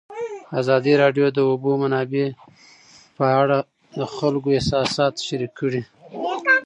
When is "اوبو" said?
1.51-1.71